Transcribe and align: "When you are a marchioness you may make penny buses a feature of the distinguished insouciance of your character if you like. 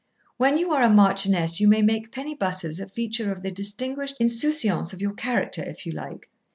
"When 0.37 0.57
you 0.57 0.71
are 0.71 0.81
a 0.81 0.89
marchioness 0.89 1.59
you 1.59 1.67
may 1.67 1.83
make 1.83 2.11
penny 2.11 2.33
buses 2.33 2.79
a 2.79 2.87
feature 2.87 3.31
of 3.31 3.43
the 3.43 3.51
distinguished 3.51 4.15
insouciance 4.19 4.93
of 4.93 4.99
your 5.03 5.13
character 5.13 5.61
if 5.61 5.85
you 5.85 5.91
like. 5.91 6.27